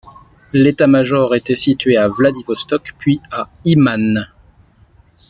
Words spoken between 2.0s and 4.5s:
Vladivostok puis à Iman.